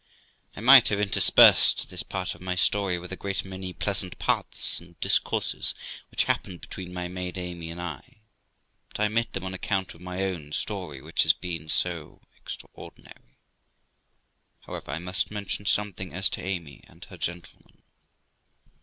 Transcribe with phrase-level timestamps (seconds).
[0.55, 4.79] I might have interspersed this part of my story with a great many pleasant parts
[4.79, 5.75] and discourses
[6.09, 8.21] which happened between my maid Amy and I,
[8.89, 12.57] but I omit them on account of my own story, which has been so ex
[12.57, 13.35] traordinary.
[14.61, 17.83] However, I must mention something as to Amy and her gentleman.